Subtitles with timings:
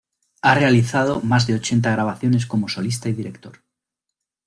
[0.41, 3.59] Ha realizado más de ochenta grabaciones como solista y director.